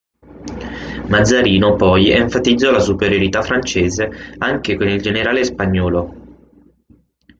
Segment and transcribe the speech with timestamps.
[1.09, 6.79] Mazzarino poi enfatizzò la superiorità francese anche con il generale spagnolo.